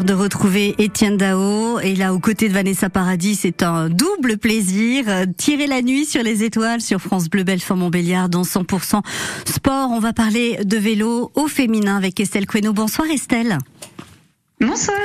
de 0.00 0.14
retrouver 0.14 0.74
Étienne 0.78 1.18
Dao. 1.18 1.78
Et 1.80 1.94
là 1.94 2.14
aux 2.14 2.18
côtés 2.18 2.48
de 2.48 2.54
Vanessa 2.54 2.88
Paradis 2.88 3.34
c'est 3.34 3.62
un 3.62 3.90
double 3.90 4.38
plaisir. 4.38 5.04
Tirer 5.36 5.66
la 5.66 5.82
nuit 5.82 6.06
sur 6.06 6.22
les 6.22 6.44
étoiles 6.44 6.80
sur 6.80 6.98
France 6.98 7.28
Bleu 7.28 7.42
Belfort 7.42 7.76
Montbéliard 7.76 8.30
dans 8.30 8.40
100% 8.40 9.02
sport. 9.44 9.90
On 9.90 10.00
va 10.00 10.14
parler 10.14 10.60
de 10.64 10.78
vélo 10.78 11.30
au 11.34 11.46
féminin 11.46 11.98
avec 11.98 12.18
Estelle 12.20 12.46
Queno 12.46 12.72
bonsoir 12.72 13.06
Estelle 13.10 13.58
Bonsoir. 14.66 14.96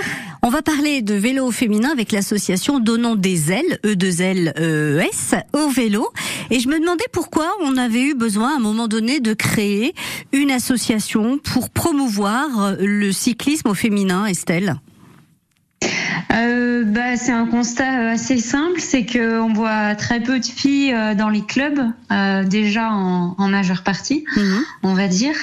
On 0.43 0.49
va 0.49 0.61
parler 0.61 1.01
de 1.01 1.15
vélo 1.15 1.49
féminin 1.51 1.89
avec 1.91 2.11
l'association 2.11 2.79
Donnons 2.79 3.15
des 3.15 3.51
ailes, 3.51 3.79
E2L 3.83 4.53
ES, 4.55 5.35
au 5.53 5.69
vélo. 5.69 6.07
Et 6.51 6.59
je 6.59 6.67
me 6.67 6.79
demandais 6.79 7.05
pourquoi 7.11 7.49
on 7.61 7.75
avait 7.75 8.03
eu 8.03 8.13
besoin 8.13 8.53
à 8.53 8.55
un 8.57 8.59
moment 8.59 8.87
donné 8.87 9.19
de 9.19 9.33
créer 9.33 9.95
une 10.31 10.51
association 10.51 11.39
pour 11.39 11.71
promouvoir 11.71 12.75
le 12.79 13.11
cyclisme 13.11 13.69
au 13.69 13.73
féminin, 13.73 14.25
Estelle. 14.25 14.77
Euh, 16.33 16.83
bah, 16.83 17.15
c'est 17.15 17.31
un 17.31 17.45
constat 17.45 18.09
assez 18.09 18.37
simple, 18.37 18.79
c'est 18.79 19.05
que 19.05 19.39
on 19.39 19.53
voit 19.53 19.95
très 19.95 20.19
peu 20.19 20.39
de 20.39 20.45
filles 20.45 20.93
euh, 20.93 21.15
dans 21.15 21.29
les 21.29 21.41
clubs, 21.41 21.79
euh, 22.11 22.43
déjà 22.43 22.91
en, 22.91 23.35
en, 23.37 23.47
majeure 23.47 23.83
partie, 23.83 24.25
mhm. 24.35 24.59
on 24.83 24.93
va 24.93 25.07
dire. 25.07 25.35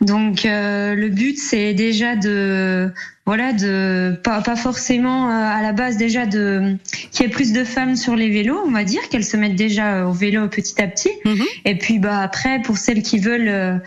Donc 0.00 0.44
euh, 0.44 0.94
le 0.94 1.08
but, 1.08 1.38
c'est 1.38 1.72
déjà 1.74 2.16
de 2.16 2.90
voilà 3.26 3.52
de 3.52 4.18
pas, 4.22 4.42
pas 4.42 4.56
forcément 4.56 5.30
à 5.30 5.62
la 5.62 5.72
base 5.72 5.96
déjà 5.96 6.26
de 6.26 6.76
qu'il 7.10 7.24
y 7.24 7.28
ait 7.28 7.32
plus 7.32 7.52
de 7.52 7.64
femmes 7.64 7.96
sur 7.96 8.16
les 8.16 8.28
vélos 8.28 8.60
on 8.66 8.70
va 8.70 8.84
dire 8.84 9.00
qu'elles 9.08 9.24
se 9.24 9.38
mettent 9.38 9.56
déjà 9.56 10.06
au 10.06 10.12
vélo 10.12 10.46
petit 10.48 10.82
à 10.82 10.86
petit 10.86 11.08
mhm. 11.24 11.44
et 11.64 11.78
puis 11.78 11.98
bah 11.98 12.18
après 12.18 12.60
pour 12.60 12.76
celles 12.76 13.02
qui 13.02 13.18
veulent 13.18 13.80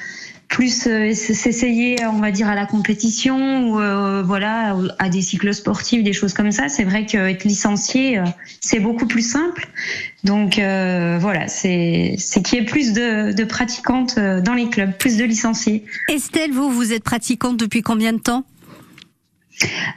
plus 0.48 0.88
euh, 0.88 1.14
s'essayer, 1.14 1.98
on 2.06 2.20
va 2.20 2.32
dire, 2.32 2.48
à 2.48 2.56
la 2.56 2.66
compétition 2.66 3.70
ou 3.70 3.80
euh, 3.80 4.24
voilà 4.24 4.76
à 4.98 5.10
des 5.10 5.22
cycles 5.22 5.54
sportifs, 5.54 6.04
des 6.04 6.14
choses 6.14 6.34
comme 6.34 6.52
ça. 6.52 6.70
C'est 6.70 6.84
vrai 6.84 7.06
qu'être 7.06 7.44
licencié, 7.44 8.20
euh, 8.20 8.24
c'est 8.62 8.80
beaucoup 8.80 9.08
plus 9.08 9.28
simple. 9.28 9.68
Donc 10.24 10.56
voilà, 10.56 11.48
c'est 11.48 12.18
qu'il 12.44 12.60
y 12.60 12.62
ait 12.62 12.66
plus 12.66 12.94
de, 12.94 13.32
de 13.32 13.44
pratiquantes 13.44 14.18
dans 14.18 14.54
les 14.54 14.70
clubs, 14.70 14.92
plus 14.92 15.18
de 15.18 15.24
licenciés. 15.24 15.86
Estelle, 16.10 16.52
vous 16.52 16.70
vous 16.70 16.92
êtes 16.92 17.04
pratiquante 17.04 17.58
depuis 17.58 17.82
combien 17.82 18.14
de 18.14 18.20
temps? 18.20 18.44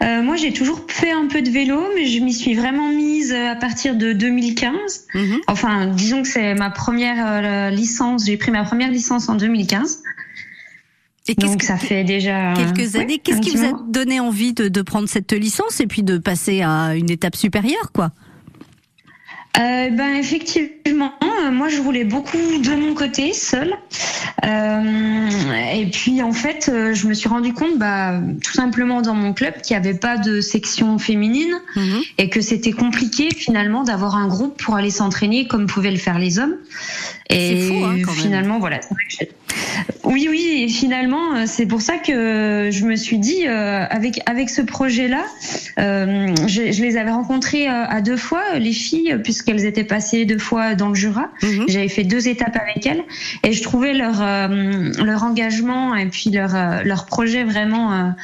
Euh, 0.03 0.23
moi, 0.23 0.37
j'ai 0.37 0.53
toujours 0.53 0.87
fait 0.89 1.11
un 1.11 1.27
peu 1.27 1.43
de 1.43 1.51
vélo, 1.51 1.83
mais 1.95 2.07
je 2.07 2.21
m'y 2.21 2.33
suis 2.33 2.55
vraiment 2.55 2.89
mise 2.89 3.33
à 3.33 3.57
partir 3.57 3.97
de 3.97 4.13
2015. 4.13 5.07
Mhm. 5.15 5.41
Enfin, 5.49 5.87
disons 5.89 6.23
que 6.23 6.29
c'est 6.29 6.55
ma 6.55 6.71
première 6.71 7.71
licence. 7.71 8.27
J'ai 8.27 8.37
pris 8.37 8.53
ma 8.53 8.65
première 8.65 8.91
licence 8.91 9.29
en 9.29 9.35
2015. 9.35 10.03
Donc 11.39 11.63
ça 11.63 11.77
fait 11.77 12.03
déjà 12.05 12.55
quelques 12.55 12.97
années. 12.97 13.19
Qu'est-ce 13.19 13.41
qui 13.41 13.57
vous 13.57 13.65
a 13.65 13.73
donné 13.89 14.21
envie 14.21 14.53
de, 14.53 14.69
de, 14.69 14.83
prendre 14.83 15.09
cette 15.09 15.33
licence 15.33 15.81
et 15.81 15.87
puis 15.87 16.03
de 16.03 16.19
passer 16.19 16.63
à 16.63 16.95
une 16.97 17.11
étape 17.11 17.37
supérieure, 17.37 17.93
quoi? 17.93 18.11
Euh, 19.59 19.91
ben 19.91 20.15
effectivement, 20.15 21.13
euh, 21.23 21.51
moi 21.51 21.69
je 21.69 21.79
voulais 21.81 22.05
beaucoup 22.05 22.37
de 22.37 22.75
mon 22.77 22.95
côté, 22.95 23.33
seule. 23.33 23.75
Euh, 24.45 25.29
et 25.75 25.87
puis 25.87 26.23
en 26.23 26.33
fait, 26.33 26.71
je 26.95 27.07
me 27.09 27.15
suis 27.15 27.29
rendu 27.29 27.53
compte, 27.53 27.77
bah, 27.77 28.21
tout 28.43 28.53
simplement 28.53 29.03
dans 29.03 29.15
mon 29.15 29.33
club, 29.33 29.61
qu'il 29.61 29.77
n'y 29.77 29.85
avait 29.85 29.99
pas 29.99 30.19
de 30.19 30.41
section 30.41 30.99
féminine 30.99 31.55
mhm. 31.75 32.01
et 32.19 32.31
que 32.31 32.41
c'était 32.41 32.73
compliqué 32.73 33.29
finalement 33.35 33.83
d'avoir 33.83 34.15
un 34.15 34.29
groupe 34.29 34.63
pour 34.63 34.77
aller 34.77 34.91
s'entraîner 34.91 35.49
comme 35.49 35.67
pouvaient 35.67 35.91
le 35.91 35.99
faire 35.99 36.19
les 36.19 36.39
hommes. 36.39 36.57
Et 37.29 37.69
fou, 37.69 37.85
hein, 37.85 37.97
finalement, 38.15 38.59
voilà. 38.59 38.81
Oui, 40.05 40.27
oui, 40.29 40.65
et 40.65 40.69
finalement, 40.69 41.47
c'est 41.47 41.67
pour 41.67 41.81
ça 41.81 41.99
que 41.99 42.71
je 42.73 42.85
me 42.85 42.97
suis 42.97 43.19
dit, 43.19 43.47
euh, 43.47 43.85
avec, 43.89 44.21
avec 44.27 44.51
ce 44.51 44.63
projet-là, 44.63 45.25
je, 45.77 46.73
je, 46.73 46.83
les 46.83 46.97
avais 46.97 47.11
rencontrées 47.11 47.69
à 47.69 48.01
deux 48.01 48.17
fois, 48.17 48.59
les 48.59 48.73
filles, 48.73 49.17
puisqu'elles 49.43 49.67
étaient 49.67 49.85
passées 49.85 50.25
deux 50.25 50.39
fois 50.39 50.75
dans 50.75 50.89
le 50.89 50.95
Jura. 50.95 51.31
Mhm. 51.43 51.65
J'avais 51.69 51.89
fait 51.89 52.05
deux 52.05 52.29
étapes 52.29 52.57
avec 52.57 52.85
elles, 52.87 53.03
et 53.43 53.53
je 53.53 53.63
trouvais 53.63 53.95
leur, 53.95 54.21
leur 55.03 55.23
engagement 55.23 55.95
et 55.95 56.07
puis 56.07 56.31
leur, 56.31 56.85
leur 56.85 57.07
projet 57.07 57.45
vraiment 57.45 58.15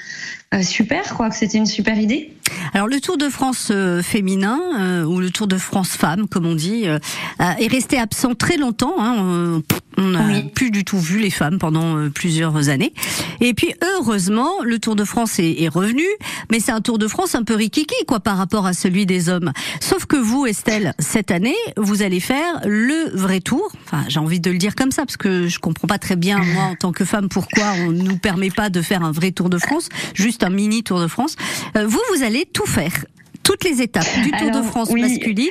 super, 0.62 1.14
quoi, 1.14 1.30
que 1.30 1.36
c'était 1.36 1.58
une 1.58 1.66
super 1.66 1.98
idée. 1.98 2.35
Alors 2.74 2.88
le 2.88 3.00
Tour 3.00 3.16
de 3.16 3.28
France 3.28 3.68
euh, 3.70 4.02
féminin 4.02 4.60
euh, 4.78 5.04
ou 5.04 5.18
le 5.18 5.30
Tour 5.30 5.46
de 5.46 5.56
France 5.56 5.90
femme, 5.90 6.28
comme 6.28 6.46
on 6.46 6.54
dit, 6.54 6.86
euh, 6.86 6.98
est 7.38 7.68
resté 7.68 7.98
absent 7.98 8.34
très 8.34 8.56
longtemps. 8.56 8.94
Hein, 8.98 9.62
on 9.98 10.08
n'a 10.08 10.42
plus 10.54 10.70
du 10.70 10.84
tout 10.84 10.98
vu 10.98 11.18
les 11.18 11.30
femmes 11.30 11.58
pendant 11.58 12.10
plusieurs 12.10 12.68
années. 12.68 12.92
Et 13.40 13.54
puis 13.54 13.74
heureusement, 13.82 14.50
le 14.62 14.78
Tour 14.78 14.94
de 14.94 15.04
France 15.04 15.38
est, 15.38 15.62
est 15.62 15.68
revenu, 15.68 16.04
mais 16.50 16.60
c'est 16.60 16.72
un 16.72 16.82
Tour 16.82 16.98
de 16.98 17.08
France 17.08 17.34
un 17.34 17.44
peu 17.44 17.54
rikiki 17.54 17.94
quoi 18.06 18.20
par 18.20 18.36
rapport 18.36 18.66
à 18.66 18.74
celui 18.74 19.06
des 19.06 19.30
hommes. 19.30 19.52
Sauf 19.80 20.04
que 20.04 20.16
vous, 20.16 20.44
Estelle, 20.44 20.92
cette 20.98 21.30
année, 21.30 21.56
vous 21.78 22.02
allez 22.02 22.20
faire 22.20 22.60
le 22.66 23.10
vrai 23.14 23.40
Tour. 23.40 23.72
Enfin, 23.86 24.04
j'ai 24.08 24.20
envie 24.20 24.40
de 24.40 24.50
le 24.50 24.58
dire 24.58 24.74
comme 24.74 24.90
ça 24.90 25.06
parce 25.06 25.16
que 25.16 25.48
je 25.48 25.58
comprends 25.58 25.88
pas 25.88 25.98
très 25.98 26.16
bien 26.16 26.38
moi 26.38 26.64
en 26.64 26.74
tant 26.74 26.92
que 26.92 27.06
femme 27.06 27.30
pourquoi 27.30 27.72
on 27.86 27.92
nous 27.92 28.18
permet 28.18 28.50
pas 28.50 28.68
de 28.68 28.82
faire 28.82 29.02
un 29.02 29.12
vrai 29.12 29.32
Tour 29.32 29.48
de 29.48 29.56
France, 29.56 29.88
juste 30.12 30.42
un 30.42 30.50
mini 30.50 30.82
Tour 30.82 31.00
de 31.00 31.08
France. 31.08 31.36
vous, 31.74 32.00
vous 32.14 32.22
allez 32.22 32.35
tout 32.44 32.66
faire, 32.66 33.04
toutes 33.42 33.64
les 33.64 33.80
étapes 33.82 34.06
du 34.22 34.30
Tour 34.32 34.50
de 34.50 34.62
France 34.62 34.90
masculine, 34.90 35.48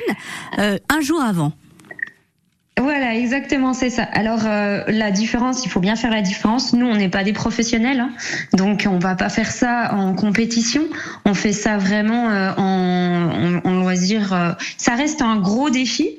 euh, 0.58 0.78
un 0.88 1.00
jour 1.00 1.20
avant. 1.20 1.52
Voilà, 2.78 3.14
exactement, 3.14 3.72
c'est 3.72 3.88
ça. 3.88 4.02
Alors 4.02 4.40
euh, 4.44 4.82
la 4.88 5.10
différence, 5.10 5.64
il 5.64 5.70
faut 5.70 5.80
bien 5.80 5.96
faire 5.96 6.10
la 6.10 6.20
différence. 6.20 6.74
Nous, 6.74 6.84
on 6.84 6.94
n'est 6.94 7.08
pas 7.08 7.24
des 7.24 7.32
professionnels, 7.32 8.00
hein. 8.00 8.10
donc 8.52 8.86
on 8.86 8.98
va 8.98 9.14
pas 9.14 9.30
faire 9.30 9.50
ça 9.50 9.94
en 9.94 10.12
compétition. 10.12 10.82
On 11.24 11.32
fait 11.32 11.54
ça 11.54 11.78
vraiment 11.78 12.28
euh, 12.28 12.52
en, 12.58 13.60
en, 13.64 13.80
loisir. 13.80 14.34
Euh. 14.34 14.52
ça 14.76 14.94
reste 14.94 15.22
un 15.22 15.36
gros 15.36 15.70
défi, 15.70 16.18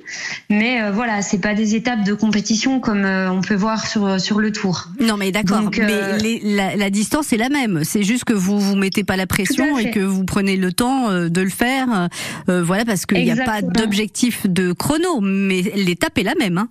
mais 0.49 0.89
voilà, 0.89 1.21
c'est 1.21 1.37
pas 1.37 1.53
des 1.53 1.75
étapes 1.75 2.03
de 2.03 2.15
compétition 2.15 2.79
comme 2.79 3.05
on 3.05 3.41
peut 3.41 3.55
voir 3.55 3.85
sur 3.85 4.19
sur 4.19 4.39
le 4.39 4.51
Tour. 4.51 4.87
Non, 4.99 5.15
mais 5.15 5.31
d'accord. 5.31 5.69
Mais 5.77 6.39
la, 6.43 6.75
la, 6.75 6.89
distance 6.89 7.33
est 7.33 7.37
la 7.37 7.49
même. 7.49 7.83
C'est 7.83 8.03
juste 8.03 8.23
que 8.23 8.33
vous 8.33 8.59
vous 8.59 8.75
mettez 8.75 9.03
pas 9.03 9.15
la 9.15 9.27
pression 9.27 9.77
et 9.77 9.91
que 9.91 9.99
vous 9.99 10.23
prenez 10.23 10.57
le 10.57 10.73
temps 10.73 11.11
de 11.11 11.41
le 11.41 11.49
faire. 11.51 12.09
voilà, 12.47 12.83
parce 12.83 13.05
qu'il 13.05 13.23
n'y 13.23 13.31
a 13.31 13.45
pas 13.45 13.61
d'objectif 13.61 14.47
de 14.47 14.73
chrono, 14.73 15.21
mais 15.21 15.61
l'étape 15.75 16.17
est 16.17 16.23
la 16.23 16.33
même. 16.33 16.46
Hein. 16.55 16.69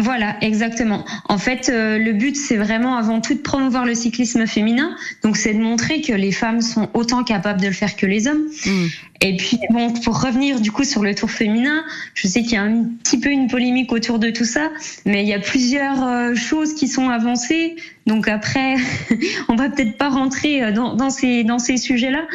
Voilà, 0.00 0.36
exactement. 0.42 1.04
En 1.28 1.38
fait, 1.38 1.68
euh, 1.68 1.98
le 1.98 2.12
but, 2.12 2.36
c'est 2.36 2.56
vraiment 2.56 2.96
avant 2.96 3.20
tout 3.20 3.34
de 3.34 3.40
promouvoir 3.40 3.84
le 3.84 3.94
cyclisme 3.94 4.46
féminin. 4.46 4.96
Donc, 5.24 5.36
c'est 5.36 5.52
de 5.52 5.58
montrer 5.58 6.02
que 6.02 6.12
les 6.12 6.30
femmes 6.30 6.60
sont 6.60 6.88
autant 6.94 7.24
capables 7.24 7.60
de 7.60 7.66
le 7.66 7.72
faire 7.72 7.96
que 7.96 8.06
les 8.06 8.28
hommes. 8.28 8.44
Mm. 8.64 8.86
Et 9.20 9.36
puis, 9.36 9.58
bon, 9.70 9.92
pour 9.92 10.22
revenir 10.22 10.60
du 10.60 10.70
coup 10.70 10.84
sur 10.84 11.02
le 11.02 11.12
tour 11.16 11.30
féminin, 11.30 11.82
je 12.14 12.28
sais 12.28 12.42
qu'il 12.42 12.52
y 12.52 12.56
a 12.56 12.62
un 12.62 12.84
petit 13.02 13.18
peu 13.18 13.30
une 13.30 13.48
polémique 13.48 13.92
autour 13.92 14.20
de 14.20 14.30
tout 14.30 14.44
ça, 14.44 14.70
mais 15.04 15.24
il 15.24 15.28
y 15.28 15.34
a 15.34 15.40
plusieurs 15.40 16.06
euh, 16.06 16.34
choses 16.36 16.74
qui 16.74 16.86
sont 16.86 17.08
avancées. 17.08 17.74
Donc 18.06 18.28
après, 18.28 18.76
on 19.48 19.56
va 19.56 19.70
peut-être 19.70 19.98
pas 19.98 20.08
rentrer 20.08 20.62
euh, 20.62 20.70
dans, 20.70 20.94
dans 20.94 21.10
ces 21.10 21.42
dans 21.42 21.58
ces 21.58 21.78
sujets-là, 21.78 22.28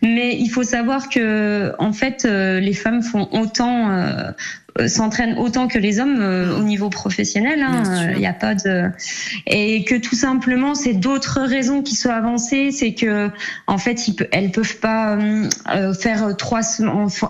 mais 0.00 0.34
il 0.38 0.48
faut 0.48 0.62
savoir 0.62 1.10
que 1.10 1.74
en 1.78 1.92
fait, 1.92 2.24
les 2.24 2.72
femmes 2.72 3.02
font 3.02 3.28
autant 3.32 3.90
s'entraînent 4.88 5.38
autant 5.38 5.68
que 5.68 5.78
les 5.78 6.00
hommes 6.00 6.20
euh, 6.20 6.56
au 6.58 6.62
niveau 6.62 6.90
professionnel. 6.90 7.62
Hein, 7.62 8.10
il 8.12 8.18
n'y 8.18 8.26
a 8.26 8.32
pas 8.32 8.54
de 8.54 8.90
et 9.46 9.84
que 9.84 9.94
tout 9.94 10.14
simplement 10.14 10.74
c'est 10.74 10.94
d'autres 10.94 11.40
raisons 11.40 11.82
qui 11.82 11.94
sont 11.94 12.10
avancées, 12.10 12.70
c'est 12.70 12.94
que 12.94 13.30
en 13.66 13.78
fait 13.78 14.08
ils, 14.08 14.16
elles 14.32 14.50
peuvent 14.50 14.78
pas 14.78 15.16
euh, 15.16 15.94
faire 15.94 16.36
trois 16.36 16.60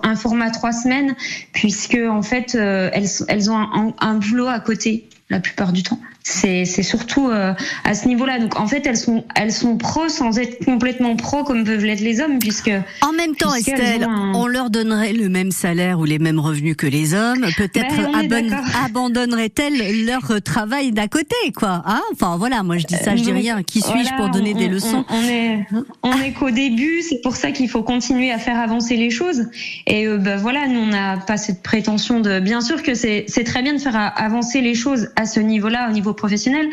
un 0.02 0.16
format 0.16 0.50
trois 0.50 0.72
semaines 0.72 1.14
puisque 1.52 1.98
en 2.08 2.22
fait 2.22 2.54
elles 2.54 3.08
elles 3.28 3.50
ont 3.50 3.58
un, 3.58 3.94
un 4.00 4.14
boulot 4.14 4.48
à 4.48 4.60
côté 4.60 5.08
la 5.28 5.40
plupart 5.40 5.72
du 5.72 5.82
temps. 5.82 6.00
C'est 6.30 6.64
surtout 6.82 7.28
euh, 7.28 7.52
à 7.84 7.94
ce 7.94 8.06
niveau-là. 8.06 8.38
Donc 8.38 8.58
en 8.58 8.66
fait, 8.66 8.86
elles 8.86 8.96
sont 8.96 9.24
elles 9.34 9.52
sont 9.52 9.76
pro 9.76 10.08
sans 10.08 10.38
être 10.38 10.64
complètement 10.64 11.16
pro 11.16 11.44
comme 11.44 11.64
peuvent 11.64 11.84
l'être 11.84 12.00
les 12.00 12.20
hommes, 12.20 12.38
puisque 12.38 12.70
en 13.02 13.12
même 13.12 13.34
temps, 13.34 13.54
Estelle, 13.54 14.06
on 14.34 14.46
leur 14.46 14.70
donnerait 14.70 15.12
le 15.12 15.28
même 15.28 15.50
salaire 15.50 15.98
ou 15.98 16.04
les 16.04 16.18
mêmes 16.18 16.38
revenus 16.38 16.76
que 16.76 16.86
les 16.86 17.14
hommes. 17.14 17.46
Peut-être 17.56 18.28
ben, 18.28 18.56
abandonneraient-elles 18.84 20.06
leur 20.06 20.40
travail 20.42 20.92
d'à 20.92 21.08
côté, 21.08 21.34
quoi. 21.54 21.82
Hein? 21.84 22.02
Enfin 22.12 22.36
voilà, 22.36 22.62
moi 22.62 22.78
je 22.78 22.86
dis 22.86 22.96
ça, 22.96 23.16
je 23.16 23.22
dis 23.22 23.32
rien. 23.32 23.62
Qui 23.62 23.80
suis-je 23.80 24.14
pour 24.16 24.28
donner 24.30 24.54
des 24.54 24.68
leçons? 24.68 25.04
On, 25.08 25.22
est 25.24 25.66
on 26.02 26.12
est 26.20 26.32
qu'au 26.32 26.50
début. 26.50 27.02
C'est 27.02 27.20
pour 27.22 27.36
ça 27.36 27.50
qu'il 27.50 27.68
faut 27.68 27.82
continuer 27.82 28.30
à 28.30 28.38
faire 28.38 28.58
avancer 28.58 28.96
les 28.96 29.10
choses. 29.10 29.48
Et 29.86 30.06
euh, 30.06 30.18
ben 30.18 30.36
voilà, 30.36 30.68
nous 30.68 30.80
on 30.80 30.86
n'a 30.86 31.16
pas 31.16 31.36
cette 31.36 31.62
prétention 31.62 32.20
de. 32.20 32.40
Bien 32.40 32.60
sûr 32.60 32.82
que 32.82 32.94
c'est 32.94 33.26
très 33.44 33.62
bien 33.62 33.74
de 33.74 33.78
faire 33.78 34.12
avancer 34.16 34.60
les 34.60 34.74
choses 34.74 35.08
à 35.16 35.26
ce 35.26 35.40
niveau-là, 35.40 35.88
au 35.88 35.92
niveau 35.92 36.14
professionnel. 36.20 36.68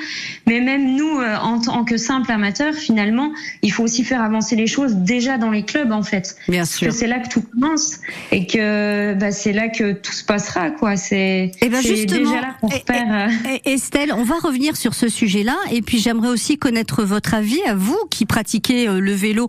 Mais 0.45 0.59
même 0.59 0.95
nous, 0.95 1.19
euh, 1.19 1.37
en 1.37 1.59
tant 1.59 1.85
que 1.85 1.97
simple 1.97 2.31
amateur, 2.31 2.73
finalement, 2.73 3.31
il 3.61 3.71
faut 3.71 3.83
aussi 3.83 4.03
faire 4.03 4.21
avancer 4.21 4.55
les 4.55 4.67
choses 4.67 4.95
déjà 4.95 5.37
dans 5.37 5.49
les 5.49 5.63
clubs, 5.63 5.91
en 5.91 6.03
fait. 6.03 6.35
Bien 6.47 6.65
sûr. 6.65 6.87
Que 6.87 6.93
c'est 6.93 7.07
là 7.07 7.19
que 7.19 7.29
tout 7.29 7.41
commence 7.41 7.99
et 8.31 8.45
que 8.45 9.13
bah, 9.13 9.31
c'est 9.31 9.53
là 9.53 9.69
que 9.69 9.93
tout 9.93 10.11
se 10.11 10.25
passera, 10.25 10.69
quoi. 10.69 10.97
C'est 10.97 11.51
eh 11.61 11.69
ben 11.69 11.81
déjà 11.81 12.41
là 12.41 12.55
pour 12.59 12.73
faire. 12.73 13.29
Estelle, 13.65 14.11
on 14.13 14.23
va 14.23 14.35
revenir 14.35 14.75
sur 14.75 14.93
ce 14.93 15.07
sujet-là, 15.07 15.57
et 15.71 15.81
puis 15.81 15.99
j'aimerais 15.99 16.29
aussi 16.29 16.57
connaître 16.57 17.03
votre 17.03 17.33
avis 17.33 17.61
à 17.63 17.73
vous 17.73 17.97
qui 18.11 18.25
pratiquez 18.25 18.87
le 18.87 19.13
vélo 19.13 19.47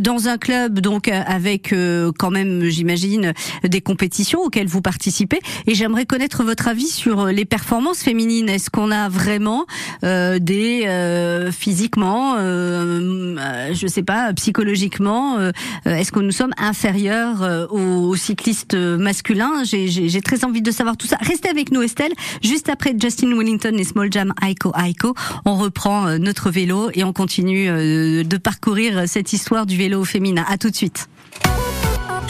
dans 0.00 0.28
un 0.28 0.38
club, 0.38 0.80
donc 0.80 1.08
avec 1.08 1.72
quand 2.18 2.30
même, 2.30 2.64
j'imagine, 2.64 3.32
des 3.64 3.80
compétitions 3.80 4.40
auxquelles 4.40 4.66
vous 4.66 4.82
participez. 4.82 5.38
Et 5.66 5.74
j'aimerais 5.74 6.06
connaître 6.06 6.42
votre 6.42 6.66
avis 6.66 6.88
sur 6.88 7.26
les 7.26 7.44
performances 7.44 8.02
féminines. 8.02 8.48
Est-ce 8.48 8.70
qu'on 8.70 8.90
a 8.90 9.08
vraiment 9.18 9.66
euh, 10.04 10.38
des 10.38 10.84
euh, 10.86 11.50
physiquement, 11.50 12.36
euh, 12.38 13.36
euh 13.38 13.74
je 13.74 13.86
sais 13.86 14.02
pas, 14.02 14.32
psychologiquement, 14.34 15.38
euh, 15.38 15.50
est-ce 15.84 16.12
que 16.12 16.20
nous 16.20 16.30
sommes 16.30 16.54
inférieurs 16.56 17.68
aux, 17.70 18.14
cyclistes 18.16 18.74
masculins? 18.74 19.64
J'ai 19.64 20.22
très 20.22 20.44
envie 20.44 20.62
de 20.62 20.70
savoir 20.70 20.96
tout 20.96 21.06
ça. 21.06 21.18
Restez 21.20 21.48
avec 21.48 21.72
nous, 21.72 21.82
Estelle. 21.82 22.12
Juste 22.42 22.68
après 22.68 22.94
Justin 22.98 23.36
Wellington 23.36 23.74
et 23.76 23.84
Small 23.84 24.12
Jam 24.12 24.32
Aiko 24.42 24.72
Aiko, 24.74 25.14
on 25.44 25.56
reprend 25.56 26.18
notre 26.18 26.50
vélo 26.50 26.90
et 26.94 27.04
on 27.04 27.12
continue 27.12 27.66
de 27.66 28.36
parcourir 28.36 29.04
cette 29.06 29.32
histoire 29.32 29.66
du 29.66 29.76
vélo 29.76 30.04
féminin. 30.04 30.44
À 30.48 30.58
tout 30.58 30.70
de 30.70 30.76
suite. 30.76 31.08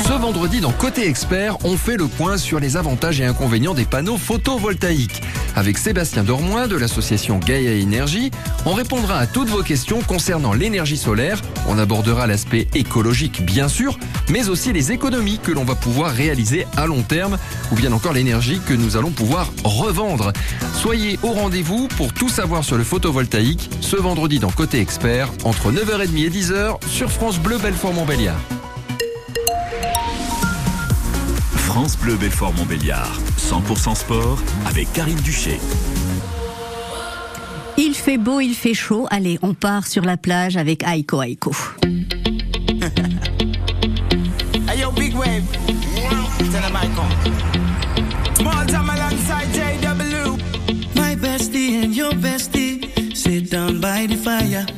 Ce 0.08 0.14
vendredi, 0.14 0.62
dans 0.62 0.72
Côté 0.72 1.06
Expert, 1.06 1.58
on 1.64 1.76
fait 1.76 1.98
le 1.98 2.06
point 2.06 2.38
sur 2.38 2.60
les 2.60 2.78
avantages 2.78 3.20
et 3.20 3.26
inconvénients 3.26 3.74
des 3.74 3.84
panneaux 3.84 4.16
photovoltaïques. 4.16 5.22
Avec 5.54 5.76
Sébastien 5.76 6.24
Dormoin 6.24 6.66
de 6.66 6.76
l'association 6.76 7.38
Gaia 7.38 7.72
Énergie, 7.72 8.30
on 8.64 8.72
répondra 8.72 9.18
à 9.18 9.26
toutes 9.26 9.50
vos 9.50 9.62
questions 9.62 10.00
concernant 10.00 10.54
l'énergie 10.54 10.96
solaire. 10.96 11.42
On 11.68 11.78
abordera 11.78 12.26
l'aspect 12.26 12.68
écologique, 12.74 13.44
bien 13.44 13.68
sûr, 13.68 13.98
mais 14.30 14.48
aussi 14.48 14.72
les 14.72 14.92
économies 14.92 15.40
que 15.42 15.52
l'on 15.52 15.64
va 15.64 15.74
pouvoir 15.74 16.10
réaliser 16.10 16.66
à 16.78 16.86
long 16.86 17.02
terme, 17.02 17.36
ou 17.70 17.74
bien 17.74 17.92
encore 17.92 18.14
l'énergie 18.14 18.62
que 18.66 18.72
nous 18.72 18.96
allons 18.96 19.10
pouvoir 19.10 19.52
revendre. 19.62 20.32
Soyez 20.72 21.18
au 21.22 21.32
rendez-vous 21.32 21.86
pour 21.98 22.14
tout 22.14 22.30
savoir 22.30 22.64
sur 22.64 22.78
le 22.78 22.84
photovoltaïque 22.84 23.68
ce 23.82 23.96
vendredi 23.96 24.38
dans 24.38 24.52
Côté 24.52 24.80
Expert, 24.80 25.30
entre 25.44 25.70
9h30 25.70 26.24
et 26.24 26.30
10h 26.30 26.82
sur 26.88 27.12
France 27.12 27.38
Bleu 27.38 27.58
Belfort-Montbéliard. 27.58 28.38
France 31.68 31.98
Bleu 31.98 32.16
Belfort 32.16 32.54
Montbéliard. 32.54 33.20
100% 33.36 33.94
sport 33.94 34.38
avec 34.66 34.90
Karine 34.94 35.20
Duché. 35.20 35.60
Il 37.76 37.92
fait 37.92 38.16
beau, 38.16 38.40
il 38.40 38.54
fait 38.54 38.72
chaud. 38.72 39.06
Allez, 39.10 39.38
on 39.42 39.52
part 39.52 39.86
sur 39.86 40.02
la 40.02 40.16
plage 40.16 40.56
avec 40.56 40.82
Aiko 40.82 41.22
Aiko. 41.22 41.52
hey 44.66 44.80
yo, 44.80 44.90
big 44.92 45.14
wave. 45.14 45.44
Tell 46.50 46.64
him 46.64 46.74
Aiko. 46.74 47.04
Small 48.34 48.64
time 48.66 48.88
alongside 48.88 49.48
JW. 49.52 50.38
My 50.94 51.14
bestie 51.16 51.84
and 51.84 51.94
your 51.94 52.14
bestie 52.14 53.14
sit 53.14 53.50
down 53.50 53.78
by 53.78 54.06
the 54.06 54.16
fire. 54.16 54.77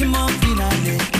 Come 0.00 0.14
on, 0.14 0.32
in. 0.86 1.19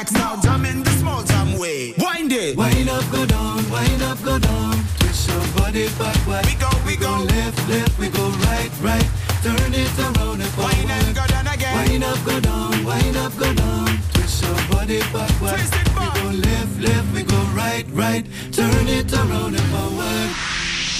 max 0.00 0.12
now. 0.12 0.40
Jam 0.40 0.64
in 0.64 0.82
the 0.82 0.90
small 0.92 1.22
jam 1.22 1.58
way. 1.58 1.92
Wind 1.98 2.32
it. 2.32 2.56
Wind 2.56 2.88
up, 2.88 3.04
go 3.12 3.26
down, 3.26 3.58
wind 3.70 4.02
up, 4.02 4.18
go 4.24 4.38
down. 4.38 4.74
Twist 4.98 5.28
your 5.28 5.44
body 5.56 5.88
backward. 5.98 6.46
We 6.46 6.54
go, 6.54 6.70
we, 6.86 6.92
we 6.92 6.96
go. 6.96 7.18
go. 7.18 7.24
left, 7.34 7.58
left, 7.68 7.98
we 7.98 8.08
go 8.08 8.26
right, 8.48 8.70
right. 8.80 9.08
Turn 9.42 9.72
it 9.74 9.98
around 9.98 10.40
and 10.40 10.50
forward. 10.56 10.74
Wind 10.74 10.90
and 10.90 11.14
go 11.14 11.26
down 11.26 11.46
again. 11.46 11.74
Wind 11.76 12.04
up, 12.04 12.18
go 12.24 12.40
down, 12.40 12.84
wind 12.84 13.16
up, 13.16 13.36
go 13.36 13.52
down. 13.52 13.88
Twist 14.14 14.42
your 14.42 14.58
body 14.70 15.00
backward. 15.12 15.58
Twist 15.58 15.74
it 15.74 15.94
back. 15.94 16.14
We 16.14 16.20
go 16.20 16.28
left, 16.48 16.74
left, 16.80 17.08
we 17.14 17.22
go 17.22 17.40
right, 17.52 17.86
right. 17.92 18.24
Turn 18.52 18.88
it 18.88 19.12
around 19.12 19.54
and 19.60 19.68
forward. 19.72 20.30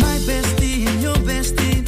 My 0.01 0.17
bestie 0.29 0.87
and 0.87 1.01
your 1.03 1.21
bestie 1.29 1.80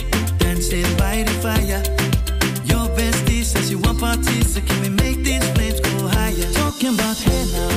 looking 6.83 6.97
back 6.97 7.17
here 7.17 7.47
now. 7.47 7.72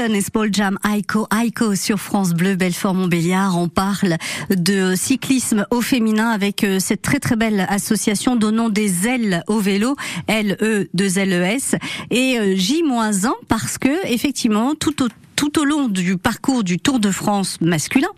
Wellington 0.00 0.14
et 0.14 0.30
Paul 0.32 0.48
Jam 0.52 0.78
Aiko 0.84 1.26
Aiko 1.30 1.74
sur 1.74 1.98
France 1.98 2.32
Bleu 2.32 2.54
Belfort 2.54 2.94
Montbéliard. 2.94 3.58
On 3.58 3.68
parle 3.68 4.16
de 4.48 4.94
cyclisme 4.94 5.66
au 5.70 5.80
féminin 5.80 6.30
avec 6.30 6.64
euh, 6.64 6.78
cette 6.78 7.02
très 7.02 7.18
très 7.18 7.36
belle 7.36 7.66
association 7.68 8.36
donnant 8.36 8.68
des 8.70 9.06
ailes 9.06 9.42
au 9.46 9.58
vélo, 9.58 9.96
L 10.26 10.56
E 10.62 10.88
2 10.94 11.18
L 11.18 11.32
E 11.32 11.42
S 11.42 11.74
et 12.10 12.38
euh, 12.38 12.54
J-1 12.56 13.32
parce 13.48 13.78
que 13.78 14.06
effectivement 14.06 14.74
tout 14.74 15.02
au 15.02 15.08
tout 15.40 15.58
au 15.58 15.64
long 15.64 15.88
du 15.88 16.18
parcours 16.18 16.64
du 16.64 16.78
Tour 16.78 17.00
de 17.00 17.10
France 17.10 17.62
masculin, 17.62 18.10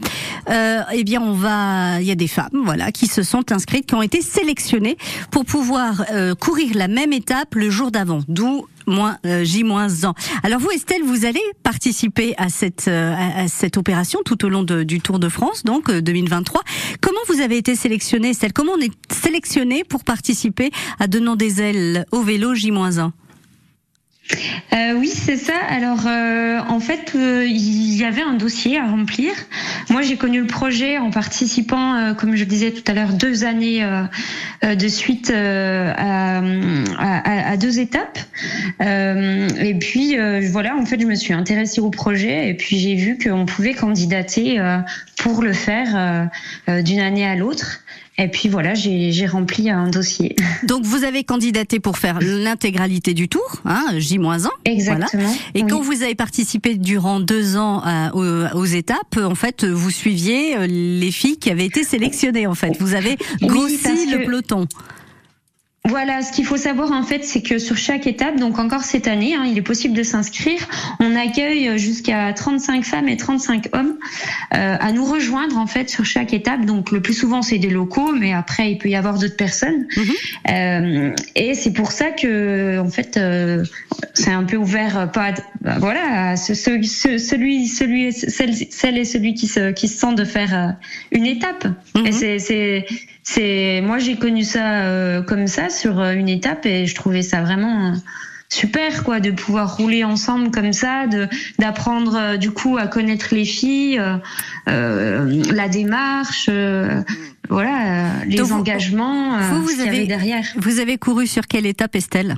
euh, 0.50 0.80
eh 0.92 1.04
bien, 1.04 1.22
on 1.22 1.34
va, 1.34 2.00
il 2.00 2.06
y 2.08 2.10
a 2.10 2.16
des 2.16 2.26
femmes, 2.26 2.62
voilà, 2.64 2.90
qui 2.90 3.06
se 3.06 3.22
sont 3.22 3.52
inscrites, 3.52 3.86
qui 3.86 3.94
ont 3.94 4.02
été 4.02 4.20
sélectionnées 4.20 4.96
pour 5.30 5.44
pouvoir 5.44 6.04
euh, 6.10 6.34
courir 6.34 6.70
la 6.74 6.88
même 6.88 7.12
étape 7.12 7.54
le 7.54 7.70
jour 7.70 7.92
d'avant, 7.92 8.22
d'où 8.26 8.66
moins 8.88 9.18
euh, 9.24 9.44
J-1. 9.44 10.12
Alors 10.42 10.58
vous, 10.58 10.70
Estelle, 10.70 11.04
vous 11.04 11.24
allez 11.24 11.40
participer 11.62 12.34
à 12.38 12.48
cette 12.48 12.88
euh, 12.88 13.14
à 13.14 13.46
cette 13.46 13.76
opération 13.76 14.18
tout 14.24 14.44
au 14.44 14.48
long 14.48 14.64
du 14.64 15.00
Tour 15.00 15.20
de 15.20 15.28
France, 15.28 15.62
donc 15.62 15.92
2023. 15.92 16.62
Comment 17.00 17.20
vous 17.28 17.40
avez 17.40 17.56
été 17.56 17.76
sélectionnée, 17.76 18.30
Estelle? 18.30 18.52
Comment 18.52 18.72
on 18.72 18.80
est 18.80 18.90
sélectionné 19.12 19.84
pour 19.84 20.02
participer 20.02 20.72
à 20.98 21.06
Donnant 21.06 21.36
des 21.36 21.62
ailes 21.62 22.04
au 22.10 22.22
vélo 22.22 22.54
J-1 22.54 23.12
euh, 24.72 24.94
oui, 24.94 25.08
c'est 25.08 25.36
ça. 25.36 25.56
Alors, 25.68 26.06
euh, 26.06 26.60
en 26.68 26.80
fait, 26.80 27.12
euh, 27.14 27.44
il 27.46 27.94
y 27.94 28.04
avait 28.04 28.22
un 28.22 28.34
dossier 28.34 28.78
à 28.78 28.86
remplir. 28.86 29.32
Moi, 29.90 30.02
j'ai 30.02 30.16
connu 30.16 30.40
le 30.40 30.46
projet 30.46 30.96
en 30.98 31.10
participant, 31.10 31.94
euh, 31.94 32.14
comme 32.14 32.36
je 32.36 32.44
disais 32.44 32.70
tout 32.70 32.84
à 32.90 32.94
l'heure, 32.94 33.12
deux 33.12 33.44
années 33.44 33.84
euh, 33.84 34.74
de 34.74 34.88
suite 34.88 35.30
à, 35.30 36.38
à, 36.38 37.50
à, 37.50 37.56
deux 37.56 37.80
étapes. 37.80 38.18
et 38.80 39.76
puis, 39.80 40.16
voilà, 40.50 40.76
en 40.76 40.86
fait, 40.86 41.00
je 41.00 41.06
me 41.06 41.14
suis 41.14 41.34
intéressée 41.34 41.80
au 41.80 41.90
projet 41.90 42.48
et 42.48 42.54
puis 42.54 42.78
j'ai 42.78 42.94
vu 42.94 43.18
qu'on 43.18 43.44
pouvait 43.44 43.74
candidater 43.74 44.60
pour 45.18 45.42
le 45.42 45.52
faire 45.52 46.28
d'une 46.68 47.00
année 47.00 47.26
à 47.26 47.34
l'autre. 47.34 47.80
Et 48.18 48.28
puis 48.28 48.48
voilà, 48.48 48.74
j'ai 48.74 49.26
rempli 49.26 49.70
un 49.70 49.88
dossier. 49.88 50.36
Donc 50.64 50.84
vous 50.84 51.04
avez 51.04 51.24
candidaté 51.24 51.80
pour 51.80 51.96
faire 51.96 52.18
l'intégralité 52.20 53.14
du 53.14 53.28
tour, 53.28 53.62
hein, 53.64 53.84
J-1. 53.96 54.48
Exactement. 54.66 55.34
Et 55.54 55.62
quand 55.64 55.80
vous 55.80 56.02
avez 56.02 56.14
participé 56.14 56.76
durant 56.76 57.20
deux 57.20 57.56
ans 57.56 57.82
euh, 57.86 58.50
aux, 58.52 58.64
étapes, 58.64 59.16
en 59.16 59.34
fait, 59.34 59.64
vous 59.64 59.90
suiviez 59.90 60.56
euh, 60.56 60.66
les 60.66 61.10
filles 61.10 61.38
qui 61.38 61.50
avaient 61.50 61.64
été 61.64 61.84
sélectionnées. 61.84 62.46
En 62.46 62.54
fait, 62.54 62.76
vous 62.80 62.94
avez 62.94 63.16
grossi 63.40 64.10
le 64.10 64.24
peloton. 64.24 64.66
Voilà, 65.88 66.22
ce 66.22 66.30
qu'il 66.30 66.44
faut 66.44 66.56
savoir 66.56 66.92
en 66.92 67.02
fait, 67.02 67.24
c'est 67.24 67.42
que 67.42 67.58
sur 67.58 67.76
chaque 67.76 68.06
étape, 68.06 68.36
donc 68.36 68.60
encore 68.60 68.84
cette 68.84 69.08
année, 69.08 69.34
hein, 69.34 69.44
il 69.44 69.58
est 69.58 69.62
possible 69.62 69.96
de 69.96 70.04
s'inscrire. 70.04 70.60
On 71.00 71.16
accueille 71.16 71.76
jusqu'à 71.76 72.32
35 72.32 72.84
femmes 72.84 73.08
et 73.08 73.16
35 73.16 73.68
hommes 73.72 73.96
euh, 74.54 74.76
à 74.78 74.92
nous 74.92 75.04
rejoindre 75.04 75.58
en 75.58 75.66
fait 75.66 75.90
sur 75.90 76.04
chaque 76.04 76.32
étape. 76.34 76.64
Donc 76.66 76.92
le 76.92 77.02
plus 77.02 77.14
souvent 77.14 77.42
c'est 77.42 77.58
des 77.58 77.68
locaux, 77.68 78.12
mais 78.12 78.32
après 78.32 78.70
il 78.70 78.78
peut 78.78 78.90
y 78.90 78.94
avoir 78.94 79.18
d'autres 79.18 79.36
personnes. 79.36 79.88
Mhm. 79.96 80.12
Euh, 80.50 81.14
et 81.34 81.54
c'est 81.54 81.72
pour 81.72 81.90
ça 81.90 82.10
que 82.10 82.78
en 82.78 82.88
fait 82.88 83.16
euh, 83.16 83.64
c'est 84.14 84.30
un 84.30 84.44
peu 84.44 84.58
ouvert, 84.58 85.10
pas 85.10 85.32
bah, 85.62 85.78
voilà, 85.80 86.36
ce, 86.36 86.54
ce, 86.54 87.18
celui, 87.18 87.66
celui, 87.66 88.12
celle, 88.12 88.54
celle 88.54 88.98
et 88.98 89.04
celui 89.04 89.34
qui 89.34 89.48
se 89.48 89.72
qui 89.72 89.88
se 89.88 89.98
sent 89.98 90.14
de 90.14 90.24
faire 90.24 90.54
euh, 90.54 90.68
une 91.10 91.26
étape. 91.26 91.66
Et 91.96 92.12
mhm. 92.12 92.38
c'est 92.38 92.86
c'est 93.22 93.80
moi 93.82 93.98
j'ai 93.98 94.16
connu 94.16 94.42
ça 94.42 94.82
euh, 94.82 95.22
comme 95.22 95.46
ça 95.46 95.70
sur 95.70 96.00
euh, 96.00 96.12
une 96.12 96.28
étape 96.28 96.66
et 96.66 96.86
je 96.86 96.94
trouvais 96.94 97.22
ça 97.22 97.40
vraiment 97.40 97.92
euh, 97.92 97.96
super 98.48 99.04
quoi 99.04 99.20
de 99.20 99.30
pouvoir 99.30 99.76
rouler 99.76 100.04
ensemble 100.04 100.50
comme 100.50 100.72
ça 100.72 101.06
de 101.06 101.28
d'apprendre 101.58 102.36
du 102.36 102.50
coup 102.50 102.76
à 102.76 102.86
connaître 102.86 103.28
les 103.32 103.44
filles 103.44 104.00
euh, 104.68 105.42
la 105.52 105.68
démarche 105.68 106.50
voilà 107.48 108.24
les 108.26 108.52
engagements 108.52 109.38
vous, 109.38 109.62
vous 109.62 109.80
avez 109.80 110.06
derrière 110.06 110.44
vous 110.56 110.80
avez 110.80 110.98
couru 110.98 111.26
sur 111.26 111.46
quelle 111.46 111.66
étape 111.66 111.96
Estelle? 111.96 112.36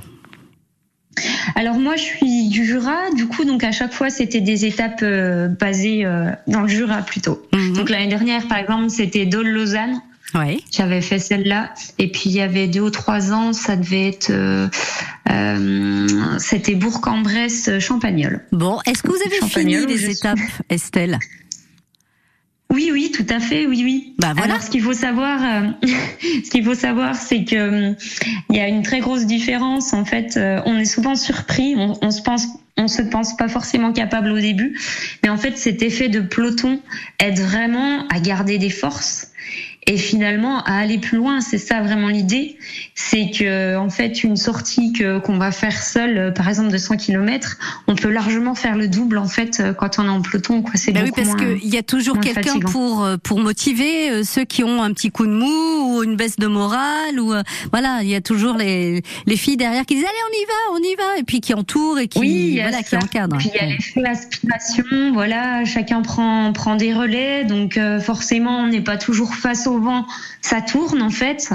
Alors 1.55 1.79
moi 1.79 1.95
je 1.95 2.01
suis 2.01 2.49
du 2.49 2.65
Jura, 2.65 3.09
du 3.15 3.27
coup 3.27 3.45
donc 3.45 3.63
à 3.63 3.71
chaque 3.71 3.93
fois 3.93 4.09
c'était 4.09 4.41
des 4.41 4.65
étapes 4.65 5.03
basées 5.59 6.03
dans 6.45 6.61
le 6.61 6.67
Jura 6.67 7.03
plutôt. 7.03 7.41
Mhm. 7.53 7.73
Donc 7.73 7.89
l'année 7.89 8.09
dernière 8.09 8.45
par 8.49 8.57
exemple 8.57 8.89
c'était 8.89 9.25
Dole 9.25 9.47
Lausanne. 9.47 10.01
Ouais. 10.33 10.59
J'avais 10.71 11.01
fait 11.01 11.19
celle-là. 11.19 11.73
Et 11.99 12.11
puis 12.11 12.23
il 12.25 12.33
y 12.33 12.41
avait 12.41 12.67
deux 12.67 12.81
ou 12.81 12.89
trois 12.89 13.31
ans, 13.31 13.53
ça 13.53 13.75
devait 13.75 14.07
être. 14.07 14.29
Euh, 14.31 14.67
euh 15.29 16.37
C'était 16.39 16.75
Bourg-en-Bresse, 16.75 17.79
Champagnol. 17.79 18.45
Bon, 18.51 18.79
est-ce 18.85 19.03
que 19.03 19.09
vous 19.09 19.21
avez 19.25 19.49
fini 19.49 19.85
les 19.85 20.09
étapes, 20.09 20.39
Estelle? 20.69 21.19
Oui, 22.73 22.89
oui, 22.91 23.11
tout 23.15 23.25
à 23.29 23.39
fait, 23.39 23.67
oui, 23.67 23.81
oui. 23.85 24.15
Bah 24.17 24.33
voilà. 24.35 24.55
Alors, 24.55 24.63
ce 24.63 24.69
qu'il 24.71 24.81
faut 24.81 24.93
savoir, 24.93 25.39
euh, 25.41 25.69
ce 26.43 26.49
qu'il 26.49 26.65
faut 26.65 26.73
savoir, 26.73 27.15
c'est 27.15 27.45
que 27.45 27.55
euh, 27.55 27.93
il 28.49 28.57
y 28.57 28.59
a 28.59 28.67
une 28.67 28.81
très 28.81 28.99
grosse 28.99 29.25
différence. 29.25 29.93
En 29.93 30.03
fait, 30.03 30.37
on 30.65 30.77
est 30.77 30.85
souvent 30.85 31.15
surpris. 31.15 31.75
On, 31.77 31.97
on 32.01 32.11
se 32.11 32.21
pense, 32.23 32.47
on 32.77 32.87
se 32.87 33.01
pense 33.03 33.37
pas 33.37 33.47
forcément 33.47 33.93
capable 33.93 34.31
au 34.31 34.39
début, 34.39 34.77
mais 35.23 35.29
en 35.29 35.37
fait, 35.37 35.57
cet 35.57 35.81
effet 35.81 36.09
de 36.09 36.19
peloton 36.19 36.81
aide 37.19 37.39
vraiment 37.39 38.05
à 38.09 38.19
garder 38.19 38.57
des 38.57 38.69
forces 38.69 39.31
et 39.87 39.97
finalement 39.97 40.63
à 40.63 40.77
aller 40.77 40.97
plus 40.97 41.17
loin. 41.17 41.41
C'est 41.41 41.57
ça 41.57 41.81
vraiment 41.81 42.07
l'idée, 42.07 42.57
c'est 42.95 43.29
que 43.29 43.77
en 43.77 43.89
fait 43.89 44.23
une 44.23 44.35
sortie 44.35 44.93
que 44.93 45.19
qu'on 45.19 45.37
va 45.37 45.51
faire 45.51 45.81
seul, 45.81 46.17
euh, 46.17 46.31
par 46.31 46.49
exemple 46.49 46.71
de 46.71 46.77
100 46.77 46.97
km, 46.97 47.57
on 47.87 47.95
peut 47.95 48.09
largement 48.09 48.55
faire 48.55 48.75
le 48.75 48.87
double 48.87 49.17
en 49.17 49.27
fait 49.27 49.59
euh, 49.59 49.73
quand 49.73 49.99
on 49.99 50.05
est 50.05 50.09
en 50.09 50.21
peloton. 50.21 50.61
Quoi, 50.61 50.73
c'est 50.75 50.91
bah 50.91 51.01
oui, 51.03 51.11
parce 51.15 51.35
qu'il 51.35 51.67
y 51.67 51.77
a 51.77 51.83
toujours 51.83 52.19
quelqu'un 52.19 52.59
pour 52.59 53.03
euh, 53.03 53.17
pour 53.21 53.39
motiver 53.39 54.23
ceux 54.23 54.43
qui 54.43 54.63
ont 54.63 54.81
un 54.81 54.91
petit 54.91 55.11
coup 55.11 55.27
de 55.27 55.31
mou 55.31 55.97
ou 55.97 56.03
une 56.03 56.15
baisse 56.15 56.37
de 56.37 56.47
morale 56.47 57.19
ou 57.19 57.33
voilà, 57.71 57.99
il 58.01 58.09
y 58.09 58.15
a 58.15 58.21
toujours 58.21 58.57
les 58.57 59.03
les 59.25 59.37
filles 59.37 59.57
derrière 59.57 59.85
qui 59.85 59.95
disent 59.95 60.05
allez 60.05 60.13
on 60.29 60.33
y 60.33 60.45
va, 60.45 60.79
on 60.79 60.93
y 60.93 60.95
va 60.95 61.19
et 61.19 61.23
puis 61.23 61.41
qui 61.41 61.53
entourent 61.53 61.99
et 61.99 62.07
qui 62.07 62.59
voilà 62.59 62.81
qui 62.81 62.95
encadrent. 62.95 63.37
Puis 63.37 63.51
il 63.53 63.61
y 63.61 63.63
a 63.63 63.67
l'effet 63.67 64.03
aspiration, 64.05 65.13
voilà, 65.13 65.63
chacun 65.65 66.01
prend 66.01 66.51
prend 66.53 66.75
des 66.75 66.93
relais, 66.93 67.43
donc 67.43 67.79
forcément 68.01 68.61
on 68.61 68.67
n'est 68.67 68.81
pas 68.81 68.97
toujours 68.97 69.35
face 69.35 69.67
au 69.67 69.74
vent, 69.79 70.05
ça 70.41 70.61
tourne 70.61 71.01
en 71.01 71.09
fait. 71.09 71.49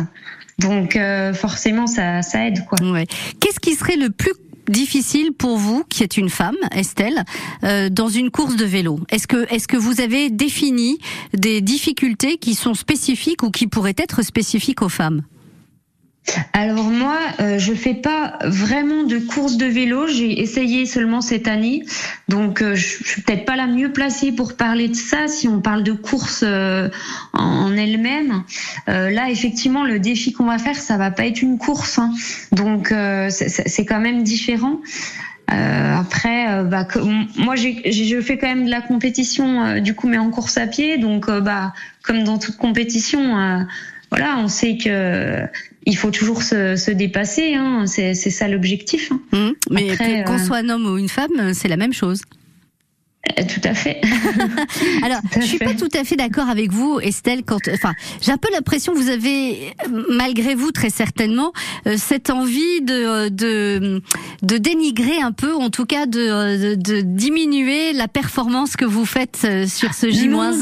Donc 0.59 0.97
euh, 0.97 1.33
forcément, 1.33 1.87
ça, 1.87 2.23
ça 2.23 2.47
aide 2.47 2.65
quoi. 2.67 2.79
Ouais. 2.83 3.07
Qu'est-ce 3.41 3.61
qui 3.61 3.75
serait 3.75 3.97
le 3.97 4.11
plus 4.11 4.33
difficile 4.69 5.33
pour 5.33 5.59
vous, 5.59 5.85
qui 5.89 6.03
êtes 6.03 6.17
une 6.17 6.29
femme, 6.29 6.57
Estelle, 6.73 7.25
euh, 7.65 7.89
dans 7.89 8.09
une 8.09 8.31
course 8.31 8.57
de 8.57 8.65
vélo? 8.65 9.01
Est-ce 9.11 9.27
que, 9.27 9.53
est-ce 9.53 9.67
que 9.67 9.77
vous 9.77 10.01
avez 10.01 10.31
défini 10.31 10.99
des 11.35 11.61
difficultés 11.61 12.37
qui 12.37 12.55
sont 12.55 12.75
spécifiques 12.75 13.43
ou 13.43 13.51
qui 13.51 13.67
pourraient 13.67 13.97
être 13.97 14.23
spécifiques 14.23 14.83
aux 14.83 14.89
femmes? 14.89 15.23
Alors 16.53 16.85
moi, 16.85 17.19
euh, 17.41 17.59
je 17.59 17.73
fais 17.73 17.95
pas 17.95 18.39
vraiment 18.45 19.05
de 19.05 19.19
course 19.19 19.57
de 19.57 19.67
vélo. 19.67 20.07
J'ai 20.07 20.41
essayé 20.41 20.87
seulement 20.87 21.21
cette 21.21 21.49
année, 21.49 21.83
donc 22.29 22.63
euh, 22.63 22.75
je, 22.75 23.03
suis 23.05 23.23
peut-être 23.23 23.45
pas 23.45 23.57
la 23.57 23.67
mieux 23.67 23.93
placée 23.93 24.33
pour 24.33 24.57
parler 24.57 24.89
de 24.89 24.95
ça. 24.95 25.29
Si 25.29 25.49
on 25.49 25.61
parle 25.61 25.83
de 25.83 25.93
course 25.93 26.45
euh, 26.47 26.89
en, 27.33 27.73
elle-même, 27.77 28.45
euh, 28.89 29.11
là 29.11 29.31
effectivement 29.31 29.85
le 29.85 29.99
défi 29.99 30.33
qu'on 30.33 30.45
va 30.45 30.59
faire, 30.59 30.77
ça 30.77 30.97
va 30.97 31.11
pas 31.11 31.27
être 31.27 31.43
une 31.43 31.59
course, 31.59 31.99
hein. 31.99 32.13
donc 32.53 32.95
c'est 33.31 33.85
quand 33.85 34.01
même 34.01 34.23
différent. 34.23 34.81
après, 35.49 36.65
bah, 36.65 36.87
moi, 37.37 37.57
je 37.57 38.21
fais 38.21 38.39
quand 38.39 38.47
même 38.47 38.67
de 38.67 38.71
la 38.71 38.81
compétition, 38.83 39.81
du 39.81 39.95
coup, 39.95 40.07
mais 40.07 40.19
en 40.19 40.31
course 40.31 40.59
à 40.59 40.67
pied. 40.67 40.99
Donc, 40.99 41.29
bah, 41.29 41.73
comme 42.03 42.23
dans 42.23 42.39
toute 42.39 42.57
compétition, 42.57 43.67
voilà, 44.11 44.39
on 44.39 44.49
sait 44.49 44.77
que 44.77 45.47
il 45.87 45.97
faut 45.97 46.11
toujours 46.11 46.43
se, 46.43 46.77
se 46.77 46.91
dépasser. 46.91 47.55
Hein. 47.55 47.87
C'est 47.87 48.15
ça 48.15 48.49
l'objectif. 48.49 49.13
Hein. 49.13 49.21
Mmh. 49.33 49.51
mais 49.71 49.97
qu'on 50.25 50.35
euh, 50.35 50.39
soit 50.39 50.59
un 50.59 50.69
homme 50.69 50.87
ou 50.87 50.99
une 50.99 51.09
femme, 51.09 51.55
c'est 51.55 51.69
la 51.69 51.77
même 51.77 51.93
chose. 51.93 52.23
Euh, 53.39 53.43
tout 53.43 53.61
à 53.65 53.75
fait. 53.75 54.01
Alors, 55.03 55.21
je 55.37 55.41
suis 55.43 55.59
pas 55.59 55.75
tout 55.75 55.89
à 55.95 56.05
fait 56.05 56.17
d'accord 56.17 56.49
avec 56.49 56.73
vous, 56.73 57.01
Estelle. 57.01 57.43
Quand, 57.45 57.61
enfin, 57.73 57.93
j'ai 58.21 58.33
un 58.33 58.37
peu 58.37 58.49
l'impression 58.53 58.93
que 58.93 58.99
vous 58.99 59.11
avez, 59.11 59.75
malgré 60.09 60.55
vous, 60.55 60.73
très 60.73 60.91
certainement, 60.91 61.53
euh, 61.87 61.97
cette 61.97 62.31
envie 62.31 62.81
de, 62.83 63.29
de 63.29 64.03
de 64.43 64.57
dénigrer 64.57 65.21
un 65.21 65.33
peu, 65.33 65.55
en 65.55 65.71
tout 65.71 65.85
cas, 65.85 66.07
de, 66.07 66.75
de, 66.75 67.01
diminuer 67.03 67.93
la 67.93 68.09
performance 68.09 68.77
que 68.77 68.87
vous 68.87 69.05
faites 69.05 69.43
euh, 69.45 69.67
sur 69.67 69.93
ce 69.93 70.11
J-1. 70.11 70.55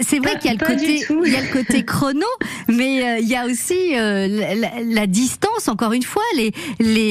C'est 0.00 0.18
vrai 0.18 0.38
qu'il 0.38 0.50
y 0.50 0.54
a 0.54 0.56
le 0.56 0.66
côté, 0.66 1.06
il 1.24 1.32
y 1.32 1.36
a 1.36 1.42
le 1.42 1.52
côté 1.52 1.84
chrono, 1.84 2.26
mais 2.68 3.20
il 3.20 3.28
y 3.28 3.36
a 3.36 3.46
aussi 3.46 3.92
la, 3.92 5.06
distance. 5.06 5.68
Encore 5.68 5.92
une 5.92 6.02
fois, 6.02 6.22
les 6.36 6.52
les 6.80 7.10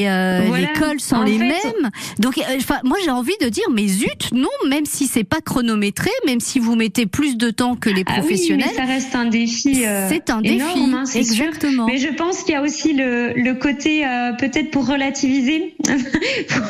les 0.55 0.79
cols 0.79 0.99
sont 0.99 1.21
les 1.21 1.37
mêmes. 1.37 1.89
Donc, 2.19 2.39
enfin, 2.57 2.79
moi, 2.83 2.97
j'ai 3.03 3.11
envie 3.11 3.37
de 3.41 3.47
dire, 3.49 3.65
mais 3.71 3.87
zut, 3.87 4.31
non 4.33 4.49
même 4.75 4.85
si 4.85 5.07
c'est 5.07 5.23
pas 5.23 5.39
chronométré, 5.39 6.09
même 6.25 6.41
si 6.41 6.59
vous 6.59 6.75
mettez 6.75 7.05
plus 7.05 7.37
de 7.37 7.49
temps 7.49 7.77
que 7.77 7.89
les 7.89 8.03
ah 8.07 8.19
professionnels. 8.19 8.67
Oui, 8.67 8.73
mais 8.75 8.85
ça 8.85 8.85
reste 8.85 9.15
un 9.15 9.23
défi. 9.23 9.85
Euh, 9.85 10.09
c'est 10.09 10.29
un 10.29 10.41
défi, 10.41 10.59
hein, 10.59 11.05
exactement. 11.15 11.85
Mais 11.85 11.97
je 11.97 12.09
pense 12.09 12.43
qu'il 12.43 12.55
y 12.55 12.57
a 12.57 12.61
aussi 12.61 12.91
le, 12.91 13.31
le 13.37 13.53
côté 13.53 14.05
euh, 14.05 14.33
peut-être 14.33 14.71
pour 14.71 14.85
relativiser, 14.85 15.77
pour, 16.49 16.61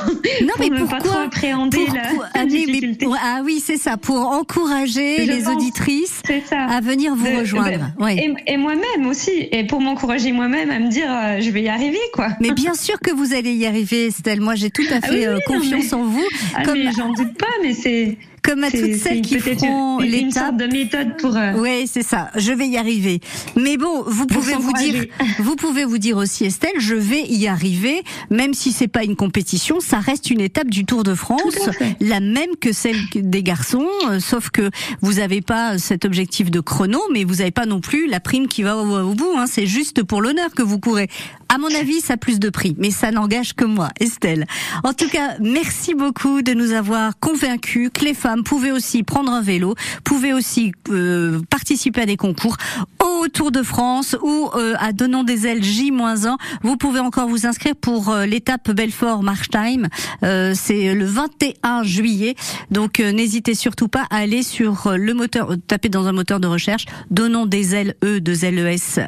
non 0.44 0.54
mais 0.60 0.70
ne 0.70 0.78
pourquoi 0.78 1.00
pas 1.00 1.04
trop 1.04 1.18
appréhender 1.18 1.88
la, 1.96 2.04
ah, 2.36 2.46
difficulté. 2.46 3.08
ah 3.20 3.42
oui, 3.44 3.60
c'est 3.66 3.78
ça, 3.78 3.98
pour 3.98 4.18
encourager 4.18 5.26
les 5.26 5.48
auditrices 5.48 6.22
à 6.52 6.82
venir 6.82 7.16
vous 7.16 7.40
rejoindre. 7.40 7.92
Et, 8.08 8.32
et 8.46 8.58
moi-même 8.58 9.08
aussi, 9.08 9.32
et 9.52 9.66
pour 9.66 9.82
m'encourager 9.82 10.32
moi-même 10.32 10.70
à 10.70 10.78
me 10.78 10.90
dire 10.90 11.08
euh, 11.10 11.40
je 11.42 11.50
vais 11.50 11.64
y 11.64 11.70
arriver 11.70 11.98
quoi. 12.14 12.28
Mais 12.40 12.52
bien 12.52 12.76
sûr 12.76 13.00
que 13.00 13.12
vous 13.12 13.34
allez 13.34 13.54
y 13.54 13.66
arriver, 13.66 14.08
Estelle. 14.08 14.42
Moi, 14.42 14.54
j'ai 14.54 14.70
tout 14.70 14.86
à 14.92 15.02
fait 15.02 15.28
confiance 15.48 15.92
en 15.92 16.04
vous. 16.04 16.28
Ah, 16.54 16.62
Comme... 16.64 16.84
j'en 16.96 17.14
doute 17.14 17.36
pas, 17.38 17.48
mais 17.64 17.74
c'est 17.74 17.95
c'est 17.96 18.18
comme 18.46 18.64
à 18.64 18.72
toutes 18.72 18.96
celles 18.96 19.22
qui 19.22 19.40
font 19.40 20.00
l'étape 20.00 20.58
de 20.58 20.68
méthode 20.68 21.18
pour. 21.18 21.36
Euh, 21.36 21.54
oui, 21.58 21.88
c'est 21.92 22.04
ça. 22.04 22.30
Je 22.36 22.52
vais 22.52 22.68
y 22.68 22.78
arriver. 22.78 23.20
Mais 23.56 23.78
bon, 23.78 24.04
vous 24.06 24.28
pouvez 24.28 24.54
vous 24.54 24.74
dire, 24.74 25.06
vous 25.40 25.56
pouvez 25.56 25.86
vous 25.86 25.98
dire 25.98 26.18
aussi, 26.18 26.46
Estelle, 26.46 26.80
je 26.80 26.96
vais 26.96 27.24
y 27.24 27.48
arriver, 27.48 28.04
même 28.30 28.54
si 28.54 28.72
c'est 28.72 28.88
pas 28.88 29.04
une 29.04 29.16
compétition, 29.16 29.80
ça 29.80 30.00
reste 30.00 30.30
une 30.30 30.42
étape 30.42 30.70
du 30.70 30.86
Tour 30.86 31.04
de 31.04 31.16
France, 31.16 31.56
la 32.00 32.20
même 32.20 32.56
que 32.60 32.72
celle 32.72 32.98
des 33.16 33.44
garçons, 33.44 33.88
euh, 34.10 34.20
sauf 34.20 34.50
que 34.52 34.70
vous 35.02 35.14
n'avez 35.14 35.42
pas 35.42 35.78
cet 35.78 36.06
objectif 36.06 36.52
de 36.52 36.60
chrono, 36.60 37.02
mais 37.12 37.24
vous 37.24 37.36
n'avez 37.36 37.52
pas 37.52 37.66
non 37.66 37.82
plus 37.82 38.08
la 38.08 38.20
prime 38.20 38.48
qui 38.48 38.62
va 38.64 38.78
au, 38.78 39.14
bout. 39.14 39.34
Hein. 39.38 39.46
C'est 39.48 39.66
juste 39.66 40.04
pour 40.04 40.22
l'honneur 40.22 40.52
que 40.52 40.62
vous 40.62 40.80
courez. 40.80 41.10
À 41.50 41.58
mon 41.58 41.74
avis, 41.74 42.02
ça 42.02 42.14
a 42.14 42.18
plus 42.18 42.40
de 42.40 42.50
prix, 42.50 42.76
mais 42.78 42.92
ça 42.92 43.12
n'engage 43.12 43.54
que 43.54 43.66
moi, 43.66 43.90
Estelle. 44.00 44.46
En 44.84 44.94
tout 44.94 45.08
cas, 45.08 45.36
merci 45.40 45.94
beaucoup 45.94 46.42
de 46.42 46.54
nous 46.54 46.74
avoir 46.74 47.18
convaincus 47.20 47.90
que 47.94 48.04
les 48.04 48.14
femmes 48.14 48.35
pouvaient 48.44 48.72
aussi 48.72 49.04
prendre 49.04 49.32
un 49.32 49.42
vélo, 49.42 49.76
pouvaient 50.04 50.34
aussi 50.34 50.72
euh, 50.90 51.42
participer 51.50 52.02
à 52.02 52.06
des 52.06 52.18
concours 52.18 52.58
au 53.04 53.28
Tour 53.28 53.52
de 53.52 53.64
France 53.64 54.16
ou 54.22 54.50
euh, 54.56 54.76
à 54.80 54.92
Donnant 54.92 55.24
des 55.24 55.48
ailes 55.48 55.64
J-1. 55.64 56.36
Vous 56.64 56.78
pouvez 56.78 57.00
encore 57.00 57.28
vous 57.28 57.46
inscrire 57.46 57.76
pour 57.76 58.10
euh, 58.10 58.26
l'étape 58.26 58.72
Belfort-Marchtime. 58.72 59.88
C'est 60.22 60.94
le 60.94 61.06
21 61.06 61.84
juillet. 61.84 62.36
Donc 62.72 63.00
n'hésitez 63.00 63.54
surtout 63.54 63.88
pas 63.88 64.06
à 64.10 64.18
aller 64.18 64.44
sur 64.44 64.92
le 64.96 65.14
moteur, 65.14 65.56
taper 65.68 65.90
dans 65.90 66.08
un 66.08 66.12
moteur 66.12 66.40
de 66.40 66.48
recherche 66.48 66.86
Donnons 67.12 67.46
des 67.46 67.76
ailes 67.76 67.96
E 68.04 68.20
de 68.20 68.32
LES 68.32 69.08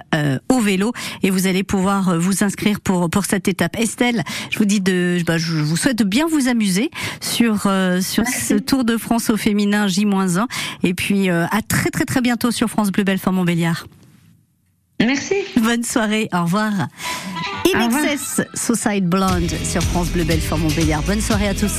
au 0.50 0.60
vélo 0.60 0.94
et 1.24 1.30
vous 1.30 1.48
allez 1.48 1.64
pouvoir 1.64 2.20
vous 2.20 2.44
inscrire 2.44 2.80
pour 2.80 3.10
pour 3.10 3.26
cette 3.26 3.48
étape. 3.48 3.78
Estelle, 3.80 4.24
je 4.52 4.58
vous 4.58 4.66
dis 4.66 4.80
de, 4.80 5.18
bah, 5.26 5.38
je 5.38 5.54
vous 5.58 5.78
souhaite 5.78 5.98
de 5.98 6.04
bien 6.04 6.28
vous 6.28 6.48
amuser 6.48 6.92
sur 7.22 7.68
sur 8.02 8.26
ce 8.28 8.56
Tour 8.56 8.84
de 8.84 8.98
France 8.98 9.17
au 9.30 9.38
féminin 9.38 9.88
J-1 9.88 10.46
et 10.84 10.94
puis 10.94 11.30
euh, 11.30 11.46
à 11.52 11.62
très 11.62 11.90
très 11.90 12.06
très 12.06 12.22
bientôt 12.22 12.52
sur 12.52 12.70
France 12.70 12.92
Bleu 12.92 13.04
Belfort 13.04 13.34
Montbéliard. 13.34 13.88
Merci. 15.00 15.36
Bonne 15.58 15.84
soirée. 15.84 16.28
Au 16.34 16.44
revoir. 16.44 16.72
INXS 17.76 18.42
Suicide 18.56 19.08
Blonde 19.08 19.50
sur 19.64 19.84
France 19.84 20.10
Bleu 20.10 20.24
Belfort 20.24 20.58
Montbéliard. 20.58 21.04
Bonne 21.04 21.22
soirée 21.22 21.50
à 21.50 21.54
tous. 21.54 21.74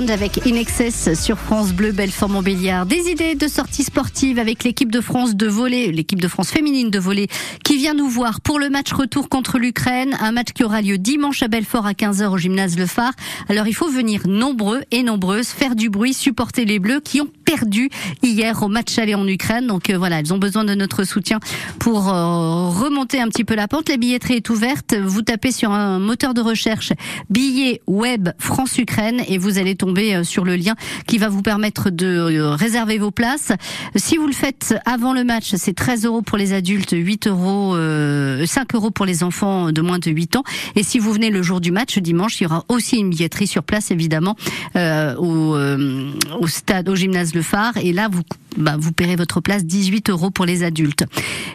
Island 0.00 0.10
avec 0.10 0.46
In 0.46 0.54
Excess 0.54 1.14
sur 1.14 1.38
France 1.38 1.72
Bleu, 1.72 1.92
Belfort-Montbéliard. 1.92 2.86
Des 2.86 3.10
idées 3.10 3.34
de 3.34 3.48
sorties 3.48 3.84
sportives 3.84 4.38
avec 4.38 4.64
l'équipe 4.64 4.90
de 4.90 5.00
France 5.00 5.36
de 5.36 5.46
volley, 5.46 5.90
l'équipe 5.90 6.20
de 6.20 6.28
France 6.28 6.50
féminine 6.50 6.90
de 6.90 6.98
volley 6.98 7.26
qui 7.64 7.76
vient 7.76 7.94
nous 7.94 8.08
voir 8.08 8.40
pour 8.40 8.58
le 8.58 8.70
match 8.70 8.92
retour 8.92 9.28
contre 9.28 9.58
l'Ukraine, 9.58 10.16
un 10.20 10.32
match 10.32 10.48
qui 10.54 10.64
aura 10.64 10.80
lieu 10.80 10.96
dimanche 10.96 11.42
à 11.42 11.48
Belfort 11.48 11.86
à 11.86 11.92
15h 11.92 12.28
au 12.28 12.38
gymnase 12.38 12.78
Le 12.78 12.86
Phare. 12.86 13.12
Alors 13.48 13.66
il 13.66 13.74
faut 13.74 13.90
venir 13.90 14.26
nombreux 14.26 14.80
et 14.90 15.02
nombreuses, 15.02 15.48
faire 15.48 15.74
du 15.74 15.90
bruit, 15.90 16.14
supporter 16.14 16.64
les 16.64 16.78
Bleus 16.78 17.00
qui 17.00 17.20
ont 17.20 17.28
perdu 17.44 17.90
hier 18.22 18.62
au 18.62 18.68
match 18.68 18.96
aller 18.98 19.14
en 19.14 19.26
Ukraine. 19.26 19.66
Donc 19.66 19.90
euh, 19.90 19.98
voilà, 19.98 20.20
elles 20.20 20.32
ont 20.32 20.38
besoin 20.38 20.64
de 20.64 20.74
notre 20.74 21.04
soutien 21.04 21.40
pour 21.78 22.08
euh, 22.08 22.68
remonter 22.68 23.20
un 23.20 23.28
petit 23.28 23.44
peu 23.44 23.54
la 23.54 23.68
pente. 23.68 23.88
La 23.88 23.96
billetterie 23.96 24.34
est 24.34 24.50
ouverte. 24.50 24.94
Vous 24.94 25.22
tapez 25.22 25.52
sur 25.52 25.72
un 25.72 25.98
moteur 25.98 26.32
de 26.32 26.40
recherche 26.40 26.92
billet 27.28 27.82
web 27.86 28.30
France-Ukraine 28.38 29.22
et 29.28 29.36
vous 29.36 29.58
allez 29.58 29.74
tomber 29.74 29.89
euh, 29.98 30.24
sur 30.24 30.44
le 30.44 30.56
lien 30.56 30.74
qui 31.06 31.18
va 31.18 31.28
vous 31.28 31.42
permettre 31.42 31.90
de 31.90 32.06
euh, 32.06 32.50
réserver 32.50 32.98
vos 32.98 33.10
places. 33.10 33.52
Si 33.96 34.16
vous 34.16 34.26
le 34.26 34.32
faites 34.32 34.74
avant 34.84 35.12
le 35.12 35.24
match, 35.24 35.54
c'est 35.56 35.74
13 35.74 36.04
euros 36.04 36.22
pour 36.22 36.38
les 36.38 36.52
adultes, 36.52 36.92
8 36.92 37.26
euros, 37.26 37.72
5 37.72 37.76
euh, 37.76 38.46
euros 38.74 38.90
pour 38.90 39.06
les 39.06 39.22
enfants 39.22 39.72
de 39.72 39.80
moins 39.80 39.98
de 39.98 40.10
8 40.10 40.36
ans. 40.36 40.44
Et 40.76 40.82
si 40.82 40.98
vous 40.98 41.12
venez 41.12 41.30
le 41.30 41.42
jour 41.42 41.60
du 41.60 41.72
match, 41.72 41.98
dimanche, 41.98 42.40
il 42.40 42.44
y 42.44 42.46
aura 42.46 42.64
aussi 42.68 42.96
une 42.96 43.10
billetterie 43.10 43.46
sur 43.46 43.62
place, 43.62 43.90
évidemment, 43.90 44.36
au, 44.74 46.46
stade, 46.46 46.88
au 46.88 46.94
gymnase 46.94 47.34
Le 47.34 47.42
Phare. 47.42 47.76
Et 47.78 47.92
là, 47.92 48.08
vous 48.10 48.22
bah, 48.56 48.76
vous 48.78 48.92
paierez 48.92 49.16
votre 49.16 49.40
place 49.40 49.64
18 49.64 50.10
euros 50.10 50.30
pour 50.30 50.44
les 50.44 50.64
adultes. 50.64 51.04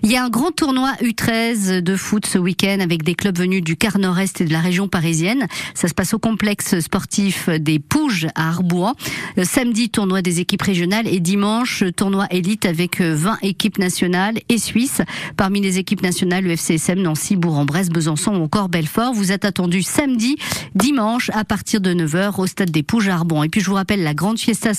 Il 0.03 0.11
y 0.11 0.15
a 0.15 0.23
un 0.23 0.29
grand 0.29 0.51
tournoi 0.51 0.93
U13 1.01 1.79
de 1.79 1.95
foot 1.95 2.25
ce 2.25 2.37
week-end 2.37 2.77
avec 2.79 3.03
des 3.03 3.15
clubs 3.15 3.37
venus 3.37 3.61
du 3.61 3.75
quart 3.75 3.97
nord-est 3.97 4.41
et 4.41 4.45
de 4.45 4.53
la 4.53 4.61
région 4.61 4.87
parisienne. 4.87 5.47
Ça 5.73 5.87
se 5.87 5.93
passe 5.93 6.13
au 6.13 6.19
complexe 6.19 6.79
sportif 6.79 7.49
des 7.49 7.79
Pouges 7.79 8.24
à 8.35 8.49
Arbois. 8.49 8.93
Euh, 9.37 9.43
samedi, 9.43 9.89
tournoi 9.89 10.21
des 10.21 10.39
équipes 10.39 10.61
régionales 10.61 11.07
et 11.07 11.19
dimanche, 11.19 11.83
tournoi 11.95 12.27
élite 12.31 12.65
avec 12.65 13.01
20 13.01 13.31
euh, 13.31 13.35
équipes 13.41 13.77
nationales 13.79 14.35
et 14.49 14.57
suisses. 14.57 15.01
Parmi 15.37 15.61
les 15.61 15.79
équipes 15.79 16.03
nationales, 16.03 16.43
le 16.43 16.51
FCSM, 16.51 17.01
Nancy, 17.01 17.35
Bourg-en-Bresse, 17.35 17.89
Besançon 17.89 18.35
ou 18.35 18.43
encore 18.43 18.69
Belfort. 18.69 19.13
Vous 19.13 19.31
êtes 19.31 19.45
attendus 19.45 19.83
samedi, 19.83 20.37
dimanche 20.75 21.31
à 21.33 21.43
partir 21.43 21.81
de 21.81 21.93
9h 21.93 22.39
au 22.39 22.47
stade 22.47 22.71
des 22.71 22.83
Pouges 22.83 23.09
à 23.09 23.15
Arbois. 23.15 23.45
Et 23.45 23.49
puis 23.49 23.61
je 23.61 23.69
vous 23.69 23.75
rappelle 23.75 24.03
la 24.03 24.13
grande 24.13 24.37
fiesta 24.37 24.73
samedi 24.73 24.75